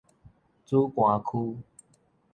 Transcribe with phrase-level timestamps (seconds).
[0.65, 1.61] 梓官區